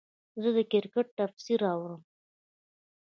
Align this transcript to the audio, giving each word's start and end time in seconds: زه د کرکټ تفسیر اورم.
زه 0.41 0.49
د 0.55 0.57
کرکټ 0.71 1.07
تفسیر 1.19 1.59
اورم. 1.71 2.01